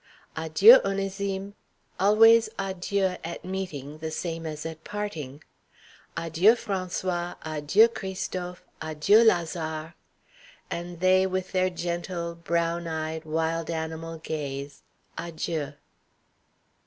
"Adieu, 0.35 0.79
Onesime" 0.83 1.53
always 1.99 2.49
adieu 2.57 3.17
at 3.23 3.45
meeting, 3.45 3.99
the 3.99 4.09
same 4.09 4.47
as 4.47 4.65
at 4.65 4.83
parting. 4.83 5.43
"Adieu, 6.17 6.53
François; 6.53 7.35
adieu, 7.45 7.87
Christophe; 7.87 8.63
adieu, 8.81 9.23
Lazare;" 9.23 9.93
and 10.71 11.01
they 11.01 11.27
with 11.27 11.51
their 11.51 11.69
gentle, 11.69 12.33
brown 12.33 12.87
eyed, 12.87 13.25
wild 13.25 13.69
animal 13.69 14.17
gaze, 14.17 14.81
"Adjieu." 15.19 15.73